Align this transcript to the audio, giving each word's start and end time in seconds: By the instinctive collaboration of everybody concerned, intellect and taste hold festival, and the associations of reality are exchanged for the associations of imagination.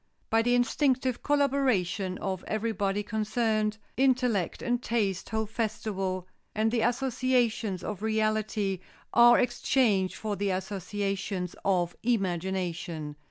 By 0.31 0.41
the 0.41 0.55
instinctive 0.55 1.21
collaboration 1.21 2.17
of 2.17 2.43
everybody 2.47 3.03
concerned, 3.03 3.77
intellect 3.97 4.63
and 4.63 4.81
taste 4.81 5.29
hold 5.29 5.51
festival, 5.51 6.27
and 6.55 6.71
the 6.71 6.81
associations 6.81 7.83
of 7.83 8.01
reality 8.01 8.79
are 9.13 9.37
exchanged 9.37 10.15
for 10.15 10.35
the 10.35 10.49
associations 10.49 11.55
of 11.63 11.95
imagination. 12.01 13.15